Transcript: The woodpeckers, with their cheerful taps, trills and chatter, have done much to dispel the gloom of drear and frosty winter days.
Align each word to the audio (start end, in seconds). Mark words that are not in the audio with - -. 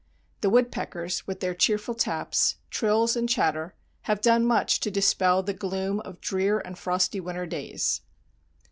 The 0.39 0.49
woodpeckers, 0.49 1.27
with 1.27 1.41
their 1.41 1.53
cheerful 1.53 1.93
taps, 1.93 2.55
trills 2.71 3.15
and 3.15 3.29
chatter, 3.29 3.75
have 4.09 4.19
done 4.19 4.47
much 4.47 4.79
to 4.79 4.89
dispel 4.89 5.43
the 5.43 5.53
gloom 5.53 5.99
of 5.99 6.19
drear 6.19 6.57
and 6.57 6.75
frosty 6.75 7.19
winter 7.19 7.45
days. 7.45 8.01